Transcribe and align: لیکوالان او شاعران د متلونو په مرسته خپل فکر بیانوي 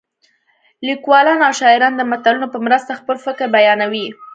لیکوالان 0.87 1.39
او 1.47 1.51
شاعران 1.59 1.93
د 1.97 2.01
متلونو 2.11 2.47
په 2.53 2.59
مرسته 2.65 2.99
خپل 2.99 3.15
فکر 3.25 3.45
بیانوي 3.55 4.07